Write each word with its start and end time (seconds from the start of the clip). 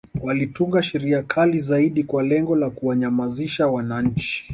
Walitunga 0.21 0.83
Sheria 0.83 1.23
kali 1.23 1.59
zaidi 1.59 2.03
kwa 2.03 2.23
lengo 2.23 2.55
la 2.55 2.69
kuwanyamanzisha 2.69 3.67
wananchi 3.67 4.45